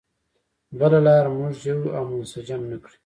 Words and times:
بله 0.79 0.99
لار 1.05 1.25
موږ 1.37 1.55
یو 1.69 1.79
او 1.97 2.03
منسجم 2.11 2.61
نه 2.71 2.77
کړي. 2.83 2.97